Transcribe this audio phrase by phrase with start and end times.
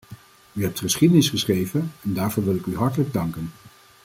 [0.53, 3.51] U hebt geschiedenis geschreven, en daarvoor wil ik u hartelijk danken.